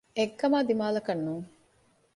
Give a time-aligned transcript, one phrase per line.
[0.17, 1.47] އެއްގަމާ ދިމާލަކަށް ނޫން